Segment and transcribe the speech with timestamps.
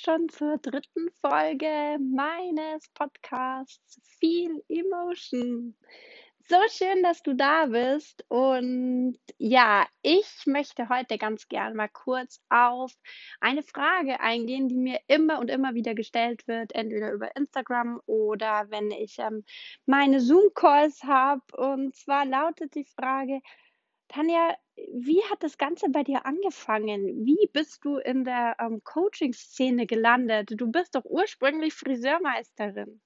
[0.00, 5.76] schon zur dritten Folge meines Podcasts Feel Emotion.
[6.48, 8.24] So schön, dass du da bist.
[8.28, 12.92] Und ja, ich möchte heute ganz gern mal kurz auf
[13.40, 18.66] eine Frage eingehen, die mir immer und immer wieder gestellt wird, entweder über Instagram oder
[18.70, 19.44] wenn ich ähm,
[19.84, 21.42] meine Zoom-Calls habe.
[21.56, 23.40] Und zwar lautet die Frage,
[24.10, 24.56] Tanja,
[24.92, 27.24] wie hat das Ganze bei dir angefangen?
[27.24, 30.50] Wie bist du in der ähm, Coaching-Szene gelandet?
[30.56, 33.00] Du bist doch ursprünglich Friseurmeisterin.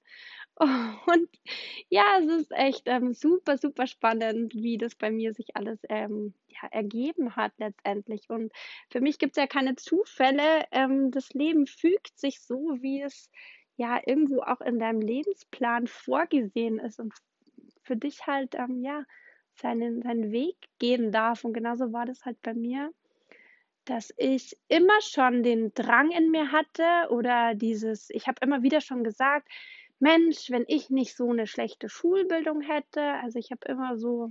[0.57, 1.29] Und
[1.89, 6.33] ja, es ist echt ähm, super, super spannend, wie das bei mir sich alles ähm,
[6.47, 8.27] ja, ergeben hat letztendlich.
[8.29, 8.51] Und
[8.89, 10.65] für mich gibt es ja keine Zufälle.
[10.71, 13.29] Ähm, das Leben fügt sich so, wie es
[13.77, 17.13] ja irgendwo auch in deinem Lebensplan vorgesehen ist und
[17.83, 19.03] für dich halt ähm, ja
[19.55, 21.43] seinen, seinen Weg gehen darf.
[21.43, 22.91] Und genauso war das halt bei mir,
[23.85, 28.81] dass ich immer schon den Drang in mir hatte oder dieses, ich habe immer wieder
[28.81, 29.47] schon gesagt,
[29.99, 34.29] Mensch, wenn ich nicht so eine schlechte Schulbildung hätte, also ich habe immer so,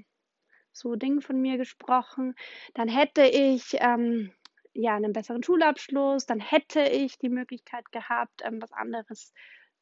[0.72, 2.34] so Dinge von mir gesprochen,
[2.74, 4.32] dann hätte ich ähm,
[4.74, 9.32] ja einen besseren Schulabschluss, dann hätte ich die Möglichkeit gehabt, ähm, was anderes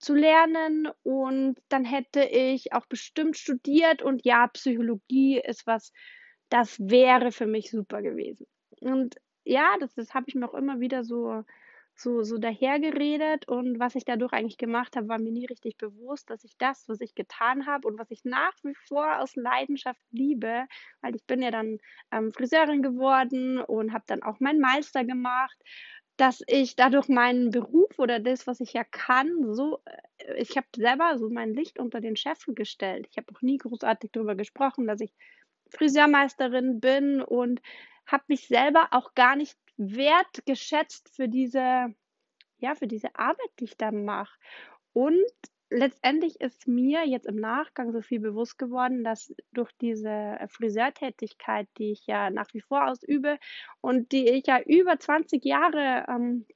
[0.02, 5.92] zu lernen und dann hätte ich auch bestimmt studiert und ja, Psychologie ist was,
[6.48, 8.46] das wäre für mich super gewesen.
[8.80, 11.44] Und ja, das, das habe ich mir auch immer wieder so,
[11.94, 16.30] so, so dahergeredet und was ich dadurch eigentlich gemacht habe, war mir nie richtig bewusst,
[16.30, 20.02] dass ich das, was ich getan habe und was ich nach wie vor aus Leidenschaft
[20.10, 20.66] liebe,
[21.00, 21.78] weil ich bin ja dann
[22.10, 25.58] ähm, Friseurin geworden und habe dann auch meinen Meister gemacht
[26.22, 29.80] dass ich dadurch meinen Beruf oder das, was ich ja kann, so,
[30.18, 33.08] äh, ich habe selber so mein Licht unter den Scheffel gestellt.
[33.10, 35.12] Ich habe auch nie großartig darüber gesprochen, dass ich
[35.70, 37.60] Friseurmeisterin bin und
[38.06, 41.92] habe mich selber auch gar nicht wertgeschätzt für diese,
[42.58, 44.38] ja, für diese Arbeit, die ich da mache.
[44.92, 45.26] Und
[45.72, 51.92] letztendlich ist mir jetzt im Nachgang so viel bewusst geworden, dass durch diese Friseurtätigkeit, die
[51.92, 53.38] ich ja nach wie vor ausübe
[53.80, 56.46] und die ich ja über 20 Jahre ähm,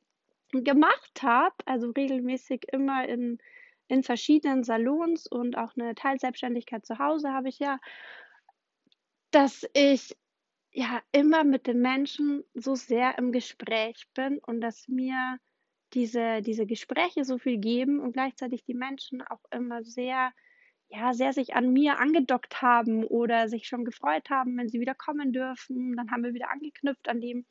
[0.53, 3.39] gemacht habe, also regelmäßig immer in,
[3.89, 7.79] in verschiedenen Salons und auch eine Teilselbstständigkeit zu Hause habe ich ja,
[9.31, 10.17] dass ich
[10.73, 15.39] ja immer mit den Menschen so sehr im Gespräch bin und dass mir
[15.97, 20.33] diese, diese Gespräche so viel geben und gleichzeitig die Menschen auch immer sehr,
[20.89, 24.95] ja, sehr sich an mir angedockt haben oder sich schon gefreut haben, wenn sie wieder
[24.95, 25.97] kommen dürfen.
[25.97, 27.47] Dann haben wir wieder angeknüpft an dem,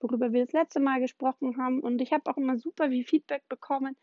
[0.00, 1.80] worüber wir das letzte Mal gesprochen haben.
[1.80, 3.96] Und ich habe auch immer super wie Feedback bekommen.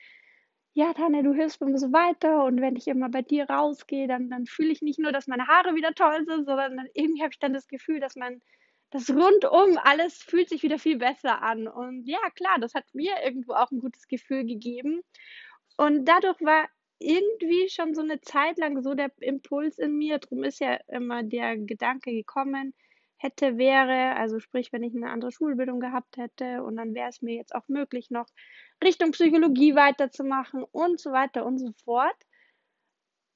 [0.74, 4.30] Ja, Tanja, du hilfst mir so weiter und wenn ich immer bei dir rausgehe, dann,
[4.30, 7.40] dann fühle ich nicht nur, dass meine Haare wieder toll sind, sondern irgendwie habe ich
[7.40, 8.42] dann das Gefühl, dass mein,
[8.92, 11.68] das rundum alles fühlt sich wieder viel besser an.
[11.68, 15.02] Und ja, klar, das hat mir irgendwo auch ein gutes Gefühl gegeben.
[15.78, 16.68] Und dadurch war
[17.00, 21.24] irgendwie schon so eine Zeit lang so der Impuls in mir, darum ist ja immer
[21.24, 22.74] der Gedanke gekommen,
[23.18, 27.22] hätte, wäre, also sprich, wenn ich eine andere Schulbildung gehabt hätte und dann wäre es
[27.22, 28.28] mir jetzt auch möglich, noch
[28.84, 32.16] Richtung Psychologie weiterzumachen und so weiter und so fort,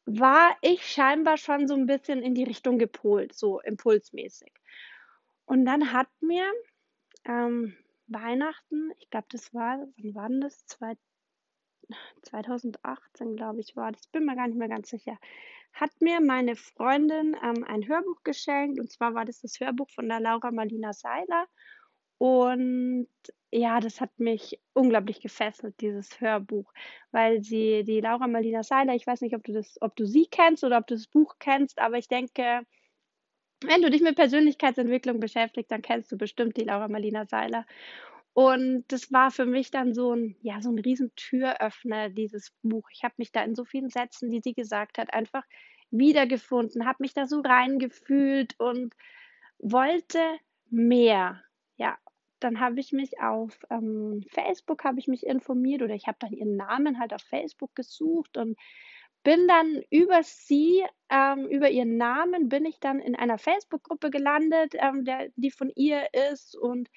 [0.06, 4.52] war ich scheinbar schon so ein bisschen in die Richtung gepolt, so impulsmäßig.
[5.50, 6.46] Und dann hat mir
[7.26, 10.64] ähm, Weihnachten, ich glaube, das war, wann war das?
[10.68, 10.94] Zwei,
[12.22, 15.18] 2018, glaube ich, war das, bin mir gar nicht mehr ganz sicher,
[15.74, 18.80] hat mir meine Freundin ähm, ein Hörbuch geschenkt.
[18.80, 21.48] Und zwar war das das Hörbuch von der Laura Marlina Seiler.
[22.20, 23.08] Und
[23.50, 26.72] ja, das hat mich unglaublich gefesselt, dieses Hörbuch,
[27.10, 30.28] weil sie, die Laura Marlina Seiler, ich weiß nicht, ob du das, ob du sie
[30.30, 32.68] kennst oder ob du das Buch kennst, aber ich denke,
[33.62, 37.66] wenn du dich mit Persönlichkeitsentwicklung beschäftigst, dann kennst du bestimmt die Laura Marlina Seiler.
[38.34, 42.88] Und das war für mich dann so ein, ja, so ein riesen Türöffner, dieses Buch.
[42.94, 45.44] Ich habe mich da in so vielen Sätzen, die sie gesagt hat, einfach
[45.92, 48.94] wiedergefunden, habe mich da so reingefühlt und
[49.58, 50.20] wollte
[50.70, 51.42] mehr.
[51.78, 51.98] Ja,
[52.40, 56.32] dann habe ich mich auf ähm, Facebook habe ich mich informiert oder ich habe dann
[56.32, 58.58] ihren Namen halt auf Facebook gesucht und
[59.24, 64.74] bin dann über sie, ähm, über ihren Namen, bin ich dann in einer Facebook-Gruppe gelandet,
[64.76, 66.56] ähm, der, die von ihr ist.
[66.56, 66.90] Und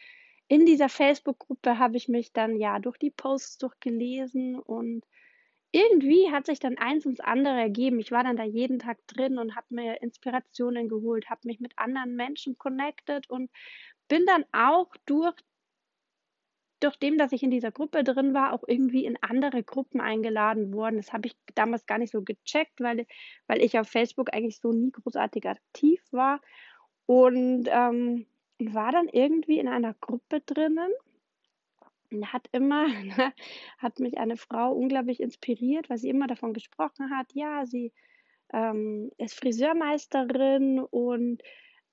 [0.49, 5.05] in dieser Facebook-Gruppe habe ich mich dann ja durch die Posts durchgelesen und
[5.73, 7.99] irgendwie hat sich dann eins ins andere ergeben.
[7.99, 11.73] Ich war dann da jeden Tag drin und habe mir Inspirationen geholt, habe mich mit
[11.77, 13.51] anderen Menschen connected und
[14.09, 15.35] bin dann auch durch
[16.83, 20.73] durch dem, dass ich in dieser Gruppe drin war, auch irgendwie in andere Gruppen eingeladen
[20.73, 20.97] worden.
[20.97, 23.07] Das habe ich damals gar nicht so gecheckt, weil,
[23.47, 26.41] weil ich auf Facebook eigentlich so nie großartig aktiv war.
[27.07, 28.27] Und ähm,
[28.59, 30.91] war dann irgendwie in einer Gruppe drinnen.
[32.27, 32.87] hat immer
[33.79, 37.93] hat mich eine Frau unglaublich inspiriert, weil sie immer davon gesprochen hat, ja, sie,
[38.53, 41.43] ähm, ist Friseurmeisterin und,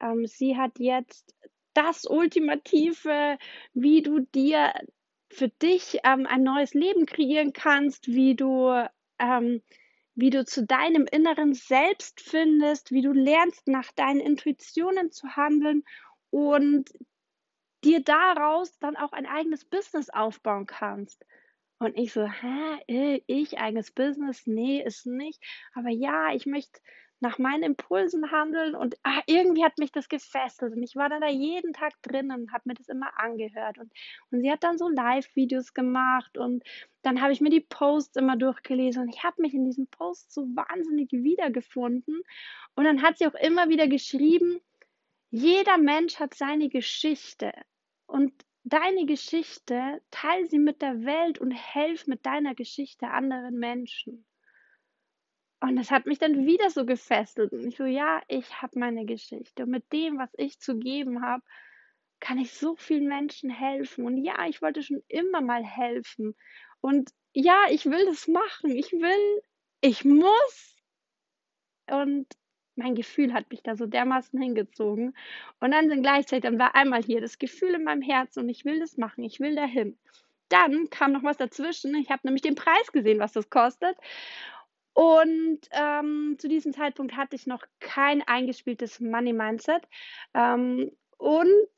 [0.01, 1.35] ähm, sie hat jetzt
[1.79, 3.37] das Ultimative,
[3.73, 4.73] wie du dir
[5.31, 8.69] für dich, ähm, ein neues Leben kreieren kannst, wie du,
[9.19, 9.61] ähm
[10.15, 15.83] wie du zu deinem inneren Selbst findest, wie du lernst, nach deinen Intuitionen zu handeln
[16.29, 16.89] und
[17.83, 21.25] dir daraus dann auch ein eigenes Business aufbauen kannst.
[21.79, 24.47] Und ich so: „Hä, äh, ich eigenes Business?
[24.47, 25.41] Ne, ist nicht.
[25.73, 26.79] Aber ja, ich möchte
[27.21, 31.21] nach meinen Impulsen handeln“ und, ah, irgendwie hat mich das gefesselt und ich war dann
[31.21, 33.91] da jeden Tag drin und habe mir das immer angehört und
[34.31, 36.63] und sie hat dann so Live-Videos gemacht und
[37.03, 40.33] dann habe ich mir die Posts immer durchgelesen und ich habe mich in diesen Posts
[40.35, 42.21] so wahnsinnig wiedergefunden
[42.75, 44.59] und dann hat sie auch immer wieder geschrieben:
[45.31, 47.51] „Jeder Mensch hat seine Geschichte
[48.07, 48.31] und
[48.63, 54.25] deine Geschichte, teile sie mit der Welt und helf mit deiner Geschichte anderen Menschen.“
[55.61, 59.05] Und das hat mich dann wieder so gefesselt und ich so: „Ja, ich habe meine
[59.05, 61.43] Geschichte und mit dem, was ich zu geben habe,
[62.19, 66.35] kann ich so vielen Menschen helfen und ja, ich wollte schon immer mal helfen
[66.81, 68.71] und ja, ich will das machen.
[68.71, 69.41] Ich will
[69.81, 70.75] ich muss.“
[71.91, 72.27] Und
[72.75, 75.13] mein Gefühl hat mich da so dermaßen hingezogen.
[75.59, 78.63] Und dann sind gleichzeitig dann war einmal hier das Gefühl in meinem Herzen und ich
[78.65, 79.97] will das machen, ich will dahin.
[80.49, 81.93] Dann kam noch was dazwischen.
[81.95, 83.97] Ich habe nämlich den Preis gesehen, was das kostet.
[85.01, 89.87] Und, ähm, zu diesem Zeitpunkt hatte ich noch kein eingespieltes Money Mindset.
[90.33, 91.69] Ähm, und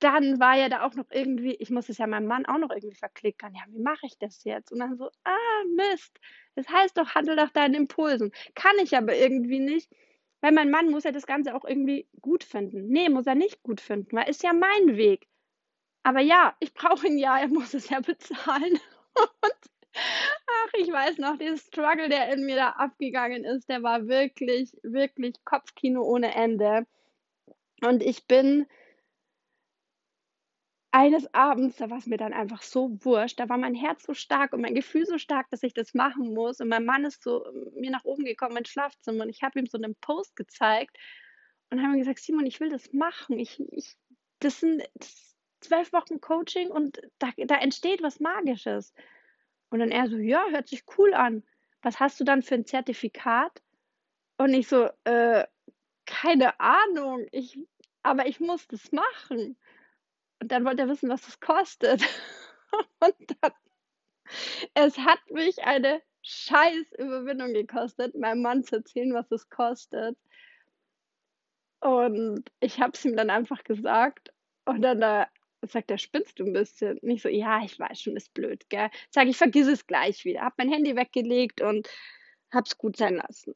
[0.00, 2.70] dann war ja da auch noch irgendwie ich muss es ja meinem Mann auch noch
[2.70, 3.52] irgendwie verklickern.
[3.54, 4.70] Ja, wie mache ich das jetzt?
[4.70, 6.20] Und dann so: „Ah, Mist.
[6.54, 9.90] Das heißt doch, handle nach deinen Impulsen.“ Kann ich aber irgendwie nicht,
[10.40, 12.86] weil mein Mann muss ja das Ganze auch irgendwie gut finden.
[12.88, 15.26] Ne, muss er nicht gut finden, weil ist ja mein Weg.
[16.04, 18.78] Aber ja, ich brauche ihn ja, er muss es ja bezahlen.
[19.16, 19.70] Und
[20.46, 24.72] ach, ich weiß noch, der Struggle, der in mir da abgegangen ist, der war wirklich,
[24.82, 26.86] wirklich Kopfkino ohne Ende.
[27.82, 28.66] Und ich bin
[30.90, 34.52] eines Abends, da war's mir dann einfach so wurscht, da war mein Herz so stark
[34.52, 37.44] und mein Gefühl so stark, dass ich das machen muss und mein Mann ist so
[37.46, 40.96] ähm, mir nach oben gekommen ins Schlafzimmer und ich habe ihm so 'nen Post gezeigt
[41.70, 43.38] und habe ihm gesagt: „Simon, ich will das machen.
[43.38, 43.96] Ich ich
[44.40, 44.82] das sind
[45.60, 48.94] 12 Wochen Coaching und da da entsteht was Magisches.“
[49.72, 51.42] Und dann er so: „Ja, hört sich cool an.
[51.82, 53.62] Was hast du dann für 'n Zertifikat?“
[54.38, 55.46] Und ich so: „Äh,
[56.06, 57.26] keine Ahnung.
[57.32, 57.58] Ich
[58.04, 59.56] aber ich muss das machen.“
[60.42, 62.02] Und dann wollte er wissen, was das kostet.
[63.00, 63.52] Und dann
[64.74, 70.16] es hat mich eine Scheiß-Überwindung gekostet, meinem Mann zu erzählen, was es kostet.
[71.82, 74.32] Und ich habe es ihm dann einfach gesagt
[74.64, 75.26] und dann, äh,
[75.62, 78.68] sagt er: „Spinnst du 'n bisschen?“ Und ich so: „Ja, ich weiß schon, ist blöd,
[78.70, 81.88] gell?“ Sage ich: „Vergiss es gleich wieder.“ Habe mein Handy weggelegt und
[82.52, 83.54] habe es gut sein lassen.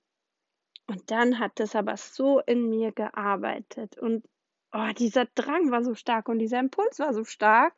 [0.88, 4.24] Und dann hat das aber so in mir gearbeitet und,
[4.72, 7.74] oh, dieser Drang war so stark und dieser Impuls war so stark.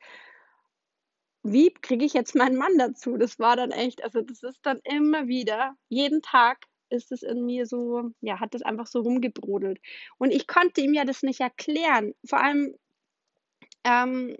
[1.47, 3.19] Wie kriege ich jetzt meinen Mann dazu?
[3.19, 7.45] Das war dann echt also, das ist dann immer wieder jeden Tag ist es in
[7.45, 9.79] mir so ja, hat das einfach so rumgebrodelt.
[10.17, 12.15] Und ich konnte ihm ja das nicht erklären.
[12.27, 12.75] Vor allem,
[13.85, 14.37] ähm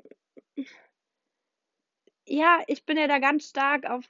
[2.27, 4.05] ja, ich bin ja da ganz stark auf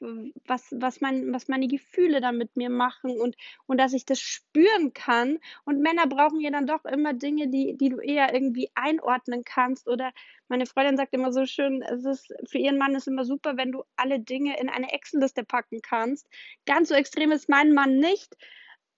[0.46, 3.36] was was mein was meine Gefühle dann mit mir machen und
[3.66, 5.38] und dass ich das spüren kann.
[5.64, 9.88] Und Männer brauchen ja dann doch immer Dinge, die die du eher irgendwie einordnen kannst
[9.88, 10.12] oder
[10.48, 13.72] meine Freundin sagt immer so schön, es ist für ihren Mann ist immer super, wenn
[13.72, 16.28] du alle Dinge in eine Excel-Liste packen kannst.
[16.66, 18.36] Ganz so extrem ist mein Mann nicht,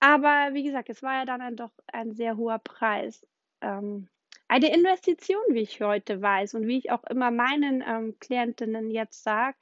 [0.00, 3.26] aber wie gesagt, es war ja dann doch ein sehr hoher Preis.
[3.62, 4.09] Ähm,
[4.49, 9.23] eine Investition, wie ich heute weiß und wie ich auch immer meinen, ähm, Klientinnen jetzt
[9.23, 9.57] sage,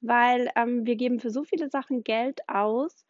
[0.00, 3.06] weil, ähm, wir geben für so viele Sachen Geld aus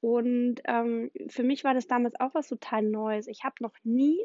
[0.00, 3.28] und, ähm, für mich war das damals auch was total Neues.
[3.28, 4.20] Ich habe noch nie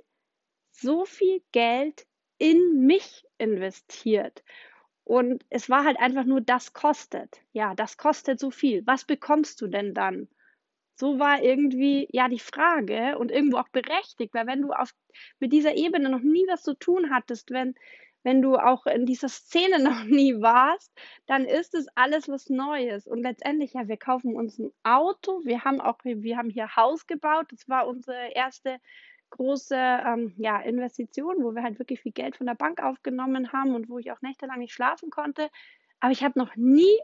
[0.72, 4.44] so viel Geld in mich investiert.
[5.06, 8.86] Und es war halt einfach nur: „Das kostet.“ Ja, das kostet so viel.
[8.88, 10.30] Was bekommst du denn dann?
[11.00, 14.92] So war irgendwie, ja, die Frage und irgendwo auch berechtigt, weil wenn du auf
[15.39, 17.75] mit dieser Ebene noch nie was zu tun hattest, wenn
[18.24, 20.92] wenn du auch in dieser Szene noch nie warst,
[21.27, 23.08] dann ist es alles was Neues.
[23.08, 25.42] Und letztendlich, ja, wir kaufen uns 'n Auto.
[25.46, 27.48] Wir haben auch wir haben hier Haus gebaut.
[27.51, 28.80] Das war unsere erste
[29.30, 33.75] große, ähm, ja, Investition, wo wir halt wirklich viel Geld von der Bank aufgenommen haben
[33.75, 35.50] und wo ich auch nächtelang nicht schlafen konnte.
[36.00, 36.98] Aber ich habe noch nie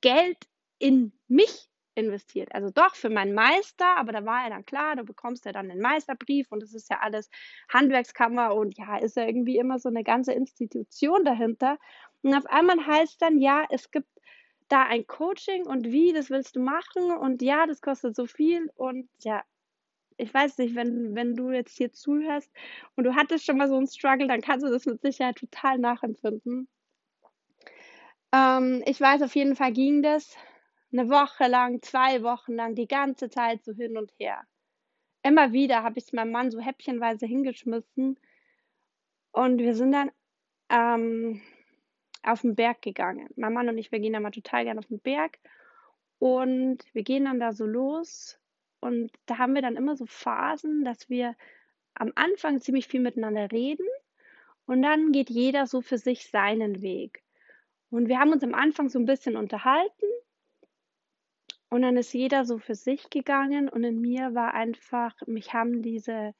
[0.00, 0.38] Geld
[0.78, 1.68] in mich
[2.00, 2.54] investiert.
[2.54, 5.68] Also doch für meinen Meister, aber da war ja dann klar, du bekommst ja dann
[5.68, 7.30] den Meisterbrief und das ist ja alles
[7.72, 11.78] Handwerkskammer und ja, ist ja irgendwie immer so 'ne ganze Institution dahinter.
[12.22, 14.08] Und auf einmal heißt dann, ja, es gibt
[14.68, 18.70] da ein Coaching und wie, das willst du machen und ja, das kostet so viel
[18.76, 19.42] und ja,
[20.18, 22.50] ich weiß nicht, wenn, wenn du jetzt hier zuhörst
[22.96, 25.78] und du hattest schon mal so einen Struggle, dann kannst du das mit Sicherheit total
[25.78, 26.68] nachempfinden.
[28.32, 30.36] Ähm, ich weiß, auf jeden Fall ging das
[30.92, 34.42] eine Woche lang, zwei Wochen lang, die ganze Zeit so hin und her.
[35.22, 38.18] Immer wieder habe ich meinem Mann so häppchenweise hingeschmissen
[39.32, 40.10] und wir sind dann
[40.70, 41.42] ähm,
[42.22, 43.28] auf den Berg gegangen.
[43.36, 45.38] Mein Mann und ich, wir gehen da mal total gerne auf den Berg
[46.18, 48.38] und wir gehen dann da so los
[48.80, 51.36] und da haben wir dann immer so Phasen, dass wir
[51.94, 53.86] am Anfang ziemlich viel miteinander reden
[54.66, 57.22] und dann geht jeder so für sich seinen Weg.
[57.90, 60.06] Und wir haben uns am Anfang so ein bisschen unterhalten
[61.70, 65.82] und dann ist jeder so für sich gegangen und in mir war einfach, mich haben
[65.82, 66.34] diese,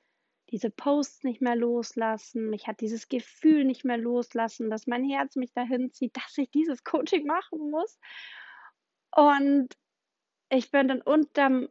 [0.50, 5.36] diese Posts nicht mehr loslassen, mich hat dieses Gefühl nicht mehr loslassen, dass mein Herz
[5.36, 7.98] mich dahin zieht, dass ich dieses Coaching machen muss.
[9.14, 9.68] Und
[10.50, 11.68] ich bin dann unterm,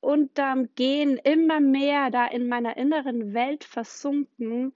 [0.00, 4.74] unterm Gehen immer mehr da in meiner inneren Welt versunken.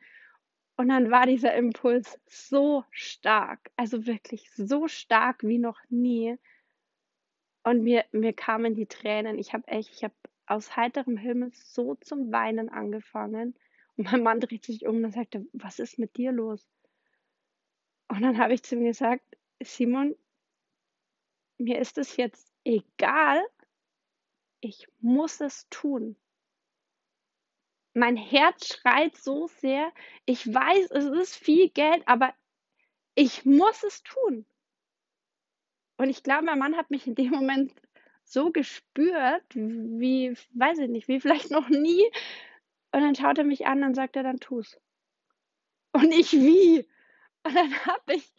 [0.76, 6.38] Und dann war dieser Impuls so stark, also wirklich so stark wie noch nie.
[7.62, 9.38] Und mir, mir kamen die Tränen.
[9.38, 10.14] Ich habe echt, ich habe
[10.46, 13.54] aus heiterem Himmel so zum Weinen angefangen.
[13.96, 16.66] Und mein Mann dreht sich um und sagte, was ist mit dir los?
[18.08, 19.24] Und dann habe ich zu ihm gesagt,
[19.62, 20.16] Simon,
[21.58, 23.40] mir ist es jetzt egal,
[24.60, 26.16] ich muss es tun.
[27.92, 29.92] Mein Herz schreit so sehr,
[30.24, 32.34] ich weiß, es ist viel Geld, aber
[33.14, 34.46] ich muss es tun.
[36.00, 37.74] Und ich glaube, mein Mann hat mich in dem Moment
[38.24, 42.02] so gespürt, wie, weiß ich nicht, wie vielleicht noch nie.
[42.90, 44.80] Und dann schaut er mich an und sagt er, dann tu's.
[45.92, 46.88] Und ich wie?
[47.42, 48.32] Und dann habe ich,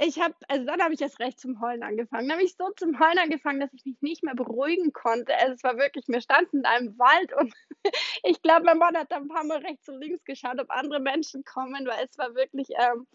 [0.00, 2.26] ich habe, also dann habe ich erst recht zum Heulen angefangen.
[2.26, 5.32] Dann habe ich so zum Heulen angefangen, dass ich mich nicht mehr beruhigen konnte.
[5.36, 7.54] Also es war wirklich, wir standen in einem Wald und
[8.24, 10.98] ich glaube, mein Mann hat da ein paar Mal rechts und links geschaut, ob andere
[10.98, 13.06] Menschen kommen, weil es war wirklich, ähm,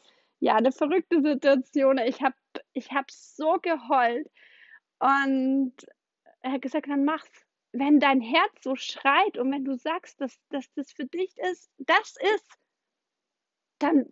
[0.41, 1.99] ja, eine verrückte Situation.
[1.99, 2.35] Ich habe
[2.73, 4.27] ich hab so geheult
[4.99, 5.73] und
[6.41, 7.29] er hat gesagt, dann mach's.
[7.73, 11.71] Wenn dein Herz so schreit und wenn du sagst, dass, dass das für dich ist,
[11.77, 12.59] das ist,
[13.79, 14.11] dann,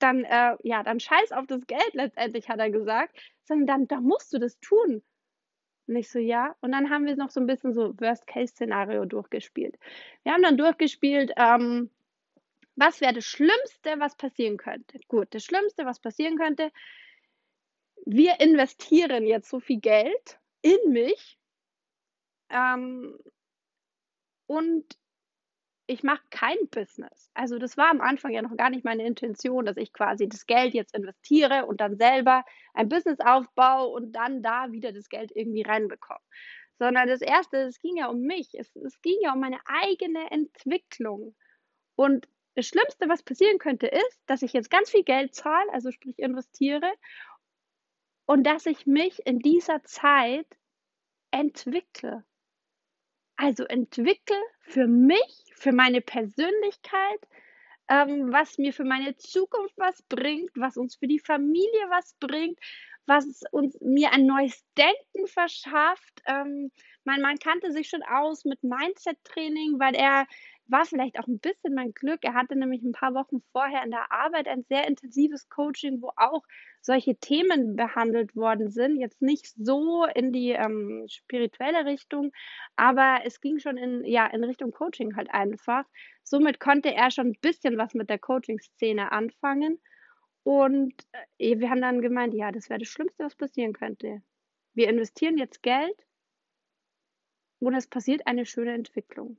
[0.00, 4.02] dann, äh, ja, dann scheiß auf das Geld letztendlich, hat er gesagt, sondern dann, dann
[4.02, 5.02] musst du das tun.
[5.86, 6.54] Und ich so, ja.
[6.60, 9.78] Und dann haben wir noch so ein bisschen so Worst-Case-Szenario durchgespielt.
[10.22, 11.90] Wir haben dann durchgespielt, ähm,
[12.76, 14.98] was wäre das Schlimmste, was passieren könnte?
[15.08, 16.70] Gut, das Schlimmste, was passieren könnte,
[18.06, 21.38] wir investieren jetzt so viel Geld in mich
[22.50, 23.18] ähm,
[24.46, 24.84] und
[25.86, 27.30] ich mache kein Business.
[27.34, 30.46] Also das war am Anfang ja noch gar nicht meine Intention, dass ich quasi das
[30.46, 35.30] Geld jetzt investiere und dann selber ein Business aufbaue und dann da wieder das Geld
[35.34, 36.20] irgendwie reinbekomme.
[36.78, 40.30] Sondern das Erste, es ging ja um mich, es, es ging ja um meine eigene
[40.30, 41.36] Entwicklung.
[41.96, 45.90] Und das Schlimmste, was passieren könnte, ist, dass ich jetzt ganz viel Geld zahle, also
[45.90, 46.92] sprich investiere,
[48.26, 50.46] und dass ich mich in dieser Zeit
[51.30, 52.24] entwickle.
[53.36, 57.20] Also entwickle für mich, für meine Persönlichkeit,
[57.88, 62.58] ähm, was mir für meine Zukunft was bringt, was uns für die Familie was bringt,
[63.06, 66.22] was uns mir ein neues Denken verschafft.
[66.26, 66.70] Ähm,
[67.04, 70.26] mein Mann kannte sich schon aus mit Mindset-Training, weil er
[70.66, 72.24] war vielleicht auch ein bisschen mein Glück.
[72.24, 76.10] Er hatte nämlich ein paar Wochen vorher in der Arbeit ein sehr intensives Coaching, wo
[76.16, 76.42] auch
[76.80, 78.98] solche Themen behandelt worden sind.
[78.98, 82.32] Jetzt nicht so in die ähm, spirituelle Richtung,
[82.76, 85.84] aber es ging schon in, ja, in Richtung Coaching halt einfach.
[86.22, 89.80] Somit konnte er schon ein bisschen was mit der Coaching-Szene anfangen.
[90.44, 90.94] Und
[91.38, 94.22] äh, wir haben dann gemeint, ja, das wäre das Schlimmste, was passieren könnte.
[94.74, 95.96] Wir investieren jetzt Geld
[97.60, 99.38] und es passiert eine schöne Entwicklung.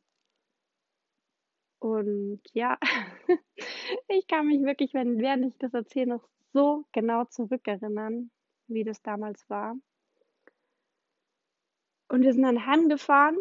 [1.85, 2.79] Und ja,
[4.07, 8.31] ich kann mich wirklich, wenn, während ich das erzähle, noch so genau zurückerinnern,
[8.65, 9.75] wie das damals war.
[12.07, 13.37] Und wir sind dann heimgefahren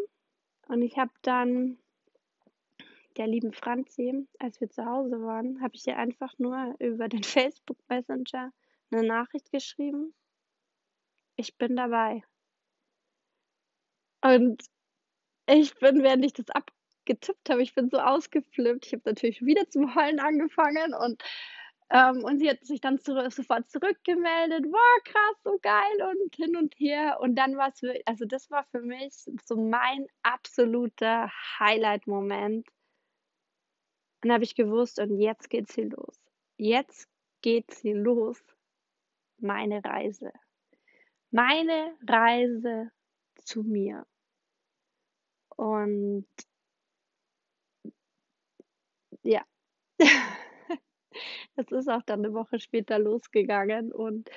[0.68, 1.78] und ich habe dann
[3.16, 7.22] der lieben Franzi, als wir zu Hause waren, habe ich ihr einfach nur über den
[7.24, 8.52] Facebook Messenger
[8.90, 10.14] eine Nachricht geschrieben.
[11.36, 12.22] Ich bin dabei.
[14.20, 14.62] Und
[15.46, 16.70] ich bin, während ich das ab
[17.06, 17.62] getippt habe.
[17.62, 18.86] Ich bin so ausgeflippt.
[18.86, 21.22] Ich habe natürlich wieder zum Heulen angefangen und,
[21.90, 24.66] ähm, und sie hat sich dann zurück, sofort zurückgemeldet.
[24.66, 27.18] Wow, krass, so geil und hin und her.
[27.20, 31.30] Und dann war es, also das war für mich so mein absoluter
[31.60, 32.68] Highlight-Moment.
[34.22, 36.18] Dann habe ich gewusst, und jetzt geht's hier los.
[36.58, 37.08] Jetzt
[37.42, 38.42] geht's hier los.
[39.38, 40.32] meine Reise.
[41.30, 42.90] Meine Reise
[43.44, 44.06] zu mir.
[45.56, 46.26] Und
[49.24, 49.42] ja,
[51.56, 54.30] es ist auch dann 'ne Woche später losgegangen und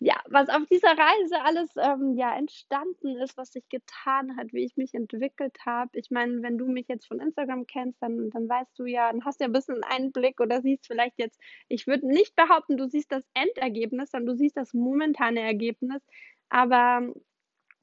[0.00, 4.64] ja, was auf dieser Reise alles, ähm, ja, entstanden ist, was sich getan hat, wie
[4.64, 5.90] ich mich entwickelt habe.
[5.98, 9.24] Ich meine, wenn du mich jetzt von Instagram kennst, dann dann weißt du ja dann
[9.24, 13.12] hast ja 'n bisschen Einblick oder siehst vielleicht jetzt ich würde nicht behaupten, du siehst
[13.12, 16.02] das Endergebnis, sondern du siehst das momentane Ergebnis.
[16.50, 17.02] Aber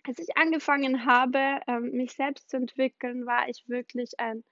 [0.06, 4.44] als ich angefangen habe, ähm, mich selbst zu entwickeln, war ich wirklich ein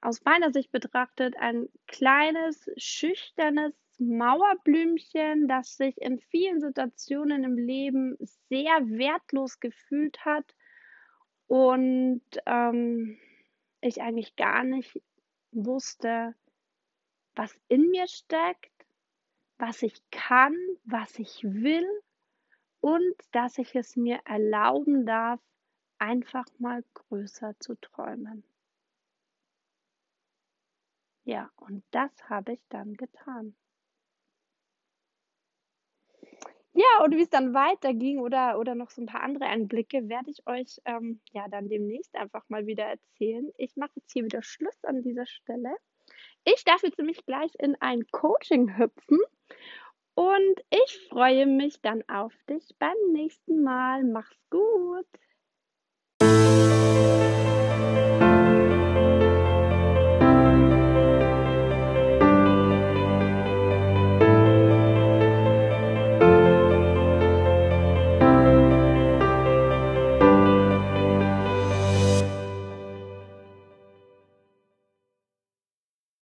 [0.00, 8.16] aus meiner Sicht betrachtet ein kleines, schüchternes Mauerblümchen, das sich in vielen Situationen im Leben
[8.48, 10.54] sehr wertlos gefühlt hat
[11.48, 13.18] und, ähm,
[13.80, 15.00] ich eigentlich gar nicht
[15.52, 16.34] wusste,
[17.34, 18.72] was in mir steckt,
[19.58, 21.86] was ich kann, was ich will
[22.80, 25.40] und dass ich es mir erlauben darf,
[25.98, 28.44] einfach mal größer zu träumen.
[31.28, 33.54] Ja, und das habe ich dann getan.
[36.74, 40.30] Ja, und wie es dann weiterging oder oder noch so 'n paar andere Einblicke, werde
[40.30, 43.50] ich euch, ähm, ja, dann demnächst einfach mal wieder erzählen.
[43.56, 45.70] Ich mache jetzt hier wieder Schluss an dieser Stelle.
[46.44, 49.18] Ich darf jetzt nämlich gleich in ein Coaching hüpfen
[50.16, 54.04] und ich freue mich dann auf dich beim nächsten Mal.
[54.04, 55.06] Mach's gut.